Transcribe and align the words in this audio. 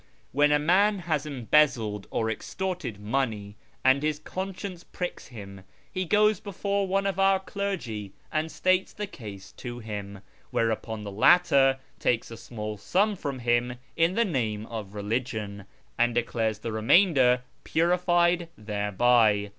When 0.31 0.51
a 0.51 0.57
man 0.57 0.97
has 0.97 1.27
embezzled 1.27 2.07
or 2.09 2.31
extorted 2.31 2.99
money, 2.99 3.55
and 3.85 4.01
his 4.01 4.17
conscience 4.17 4.83
pricks 4.83 5.27
him, 5.27 5.63
he 5.93 6.05
goes 6.05 6.39
before 6.39 6.87
one 6.87 7.05
of 7.05 7.19
our 7.19 7.39
clergy 7.39 8.13
and 8.31 8.51
states 8.51 8.93
the 8.93 9.05
case 9.05 9.51
to 9.57 9.77
him, 9.77 10.23
whereupon 10.49 11.03
the 11.03 11.11
latter 11.11 11.77
takes 11.99 12.31
a 12.31 12.37
small 12.37 12.77
sum 12.77 13.15
from 13.15 13.37
him 13.37 13.73
in 13.95 14.15
the 14.15 14.25
name 14.25 14.65
of 14.65 14.95
religion, 14.95 15.65
and 15.99 16.15
declares 16.15 16.57
the 16.57 16.71
remainder 16.71 17.43
purified 17.63 18.49
thereby. 18.57 19.49